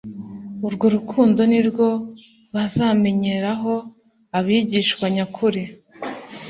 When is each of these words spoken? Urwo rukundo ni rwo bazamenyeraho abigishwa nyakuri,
Urwo 0.67 0.85
rukundo 0.95 1.39
ni 1.51 1.61
rwo 1.67 1.87
bazamenyeraho 2.55 3.73
abigishwa 4.37 5.05
nyakuri, 5.15 5.61